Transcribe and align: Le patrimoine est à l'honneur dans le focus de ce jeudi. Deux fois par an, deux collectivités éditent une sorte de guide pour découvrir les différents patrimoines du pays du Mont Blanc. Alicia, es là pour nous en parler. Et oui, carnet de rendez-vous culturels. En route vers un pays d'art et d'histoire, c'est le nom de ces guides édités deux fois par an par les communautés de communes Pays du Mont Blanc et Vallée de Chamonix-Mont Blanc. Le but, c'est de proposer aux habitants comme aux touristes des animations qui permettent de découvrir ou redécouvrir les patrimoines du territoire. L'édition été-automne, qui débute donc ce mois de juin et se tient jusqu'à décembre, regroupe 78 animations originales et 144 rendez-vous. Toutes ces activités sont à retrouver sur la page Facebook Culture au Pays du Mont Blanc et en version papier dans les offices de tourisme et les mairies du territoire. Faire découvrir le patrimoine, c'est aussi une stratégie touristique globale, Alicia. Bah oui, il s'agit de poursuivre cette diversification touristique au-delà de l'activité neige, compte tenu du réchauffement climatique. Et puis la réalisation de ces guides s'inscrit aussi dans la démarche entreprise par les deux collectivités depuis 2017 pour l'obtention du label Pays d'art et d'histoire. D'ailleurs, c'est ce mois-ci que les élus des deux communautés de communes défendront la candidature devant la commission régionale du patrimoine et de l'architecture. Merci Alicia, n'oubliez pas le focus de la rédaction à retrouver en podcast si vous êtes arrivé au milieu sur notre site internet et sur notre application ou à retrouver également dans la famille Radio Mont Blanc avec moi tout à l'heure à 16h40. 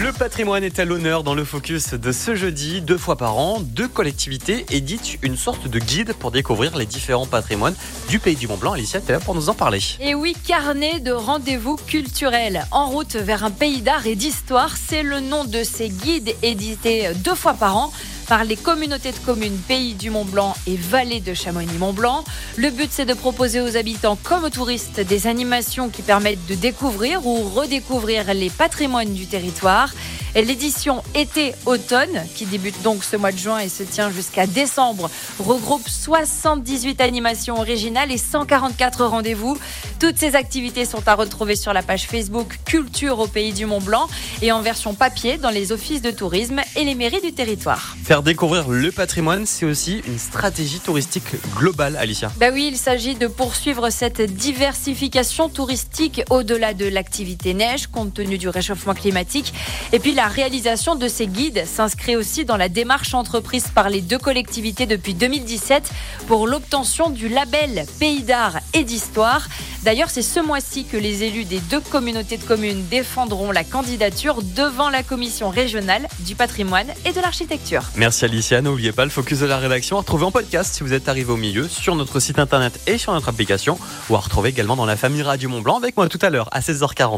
Le 0.00 0.10
patrimoine 0.10 0.64
est 0.64 0.78
à 0.78 0.86
l'honneur 0.86 1.22
dans 1.22 1.34
le 1.34 1.44
focus 1.44 1.92
de 1.92 2.12
ce 2.12 2.34
jeudi. 2.34 2.80
Deux 2.80 2.96
fois 2.96 3.16
par 3.16 3.36
an, 3.36 3.60
deux 3.60 3.88
collectivités 3.88 4.64
éditent 4.70 5.18
une 5.20 5.36
sorte 5.36 5.68
de 5.68 5.78
guide 5.78 6.14
pour 6.14 6.30
découvrir 6.30 6.78
les 6.78 6.86
différents 6.86 7.26
patrimoines 7.26 7.74
du 8.08 8.18
pays 8.18 8.34
du 8.34 8.48
Mont 8.48 8.56
Blanc. 8.56 8.72
Alicia, 8.72 9.00
es 9.06 9.12
là 9.12 9.20
pour 9.20 9.34
nous 9.34 9.50
en 9.50 9.54
parler. 9.54 9.80
Et 10.00 10.14
oui, 10.14 10.34
carnet 10.46 11.00
de 11.00 11.12
rendez-vous 11.12 11.76
culturels. 11.76 12.64
En 12.70 12.86
route 12.86 13.16
vers 13.16 13.44
un 13.44 13.50
pays 13.50 13.82
d'art 13.82 14.06
et 14.06 14.14
d'histoire, 14.14 14.78
c'est 14.78 15.02
le 15.02 15.20
nom 15.20 15.44
de 15.44 15.62
ces 15.62 15.90
guides 15.90 16.34
édités 16.42 17.10
deux 17.16 17.34
fois 17.34 17.52
par 17.52 17.76
an 17.76 17.92
par 18.28 18.44
les 18.44 18.56
communautés 18.56 19.12
de 19.12 19.18
communes 19.18 19.56
Pays 19.68 19.94
du 19.94 20.10
Mont 20.10 20.24
Blanc 20.24 20.54
et 20.66 20.76
Vallée 20.76 21.20
de 21.20 21.34
Chamonix-Mont 21.34 21.92
Blanc. 21.92 22.24
Le 22.56 22.70
but, 22.70 22.88
c'est 22.90 23.04
de 23.04 23.14
proposer 23.14 23.60
aux 23.60 23.76
habitants 23.76 24.18
comme 24.22 24.44
aux 24.44 24.50
touristes 24.50 25.00
des 25.00 25.26
animations 25.26 25.88
qui 25.88 26.02
permettent 26.02 26.46
de 26.46 26.54
découvrir 26.54 27.26
ou 27.26 27.42
redécouvrir 27.48 28.34
les 28.34 28.50
patrimoines 28.50 29.14
du 29.14 29.26
territoire. 29.26 29.92
L'édition 30.34 31.02
été-automne, 31.14 32.26
qui 32.34 32.46
débute 32.46 32.80
donc 32.82 33.04
ce 33.04 33.16
mois 33.16 33.32
de 33.32 33.36
juin 33.36 33.58
et 33.58 33.68
se 33.68 33.82
tient 33.82 34.10
jusqu'à 34.10 34.46
décembre, 34.46 35.10
regroupe 35.38 35.86
78 35.86 37.02
animations 37.02 37.58
originales 37.58 38.10
et 38.10 38.16
144 38.16 39.04
rendez-vous. 39.04 39.58
Toutes 40.00 40.16
ces 40.16 40.34
activités 40.34 40.86
sont 40.86 41.06
à 41.06 41.14
retrouver 41.14 41.54
sur 41.54 41.74
la 41.74 41.82
page 41.82 42.06
Facebook 42.06 42.58
Culture 42.64 43.18
au 43.18 43.26
Pays 43.26 43.52
du 43.52 43.66
Mont 43.66 43.80
Blanc 43.80 44.08
et 44.40 44.52
en 44.52 44.62
version 44.62 44.94
papier 44.94 45.36
dans 45.36 45.50
les 45.50 45.70
offices 45.70 46.00
de 46.00 46.10
tourisme 46.10 46.60
et 46.76 46.84
les 46.84 46.94
mairies 46.94 47.20
du 47.20 47.34
territoire. 47.34 47.94
Faire 48.02 48.22
découvrir 48.22 48.70
le 48.70 48.90
patrimoine, 48.90 49.44
c'est 49.44 49.66
aussi 49.66 50.02
une 50.06 50.18
stratégie 50.18 50.80
touristique 50.80 51.36
globale, 51.56 51.96
Alicia. 51.96 52.32
Bah 52.38 52.46
oui, 52.52 52.70
il 52.72 52.78
s'agit 52.78 53.16
de 53.16 53.26
poursuivre 53.26 53.90
cette 53.90 54.22
diversification 54.22 55.50
touristique 55.50 56.22
au-delà 56.30 56.72
de 56.72 56.86
l'activité 56.86 57.52
neige, 57.52 57.86
compte 57.88 58.14
tenu 58.14 58.38
du 58.38 58.48
réchauffement 58.48 58.94
climatique. 58.94 59.52
Et 59.92 59.98
puis 59.98 60.14
la 60.22 60.28
réalisation 60.28 60.94
de 60.94 61.08
ces 61.08 61.26
guides 61.26 61.64
s'inscrit 61.66 62.14
aussi 62.14 62.44
dans 62.44 62.56
la 62.56 62.68
démarche 62.68 63.12
entreprise 63.12 63.64
par 63.74 63.90
les 63.90 64.00
deux 64.00 64.18
collectivités 64.18 64.86
depuis 64.86 65.14
2017 65.14 65.90
pour 66.28 66.46
l'obtention 66.46 67.10
du 67.10 67.28
label 67.28 67.86
Pays 67.98 68.22
d'art 68.22 68.60
et 68.72 68.84
d'histoire. 68.84 69.48
D'ailleurs, 69.82 70.10
c'est 70.10 70.22
ce 70.22 70.38
mois-ci 70.38 70.84
que 70.84 70.96
les 70.96 71.24
élus 71.24 71.44
des 71.44 71.58
deux 71.58 71.80
communautés 71.80 72.36
de 72.36 72.44
communes 72.44 72.86
défendront 72.88 73.50
la 73.50 73.64
candidature 73.64 74.42
devant 74.42 74.90
la 74.90 75.02
commission 75.02 75.50
régionale 75.50 76.06
du 76.20 76.36
patrimoine 76.36 76.86
et 77.04 77.10
de 77.10 77.20
l'architecture. 77.20 77.82
Merci 77.96 78.26
Alicia, 78.26 78.62
n'oubliez 78.62 78.92
pas 78.92 79.02
le 79.02 79.10
focus 79.10 79.40
de 79.40 79.46
la 79.46 79.58
rédaction 79.58 79.96
à 79.96 80.02
retrouver 80.02 80.24
en 80.24 80.30
podcast 80.30 80.72
si 80.72 80.84
vous 80.84 80.92
êtes 80.92 81.08
arrivé 81.08 81.32
au 81.32 81.36
milieu 81.36 81.66
sur 81.66 81.96
notre 81.96 82.20
site 82.20 82.38
internet 82.38 82.78
et 82.86 82.96
sur 82.96 83.12
notre 83.12 83.28
application 83.28 83.76
ou 84.08 84.14
à 84.14 84.20
retrouver 84.20 84.50
également 84.50 84.76
dans 84.76 84.86
la 84.86 84.96
famille 84.96 85.22
Radio 85.22 85.48
Mont 85.48 85.62
Blanc 85.62 85.78
avec 85.78 85.96
moi 85.96 86.08
tout 86.08 86.20
à 86.22 86.30
l'heure 86.30 86.48
à 86.52 86.60
16h40. 86.60 87.10